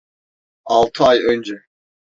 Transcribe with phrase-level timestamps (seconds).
[0.65, 1.65] Altı ay önce.